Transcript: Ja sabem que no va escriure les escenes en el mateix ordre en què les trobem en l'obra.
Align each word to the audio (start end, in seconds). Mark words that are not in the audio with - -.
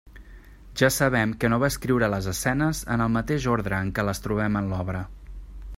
Ja 0.79 0.87
sabem 0.95 1.35
que 1.43 1.51
no 1.53 1.59
va 1.63 1.69
escriure 1.73 2.09
les 2.13 2.31
escenes 2.33 2.81
en 2.95 3.05
el 3.07 3.13
mateix 3.19 3.47
ordre 3.59 3.83
en 3.83 3.95
què 3.99 4.07
les 4.09 4.25
trobem 4.27 4.59
en 4.63 4.73
l'obra. 4.73 5.07